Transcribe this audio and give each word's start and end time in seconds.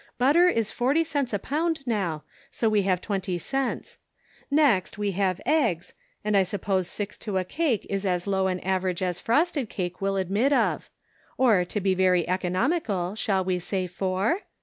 Butter 0.17 0.49
is 0.49 0.71
forty 0.71 1.03
cents 1.03 1.31
a 1.31 1.37
pound 1.37 1.85
now, 1.85 2.23
so 2.49 2.67
we 2.69 2.81
have 2.81 3.01
twenty 3.01 3.37
cents. 3.37 3.99
Next 4.49 4.97
we 4.97 5.11
have 5.11 5.39
eggs, 5.45 5.93
and 6.25 6.35
I 6.35 6.41
78 6.41 6.41
The 6.41 6.41
Pocket 6.41 6.41
Measure. 6.41 6.45
suppose 6.47 6.87
six 6.89 7.17
to 7.19 7.37
a 7.37 7.43
cake 7.43 7.85
is 7.87 8.03
as 8.03 8.25
low 8.25 8.47
an 8.47 8.61
average 8.61 9.03
as 9.03 9.19
frosted 9.19 9.69
cake 9.69 10.01
will 10.01 10.15
admit 10.17 10.51
of; 10.53 10.89
or, 11.37 11.63
to 11.65 11.79
be 11.79 11.93
very 11.93 12.27
economical, 12.27 13.13
shall 13.13 13.45
we 13.45 13.59
say 13.59 13.85
four? 13.85 14.39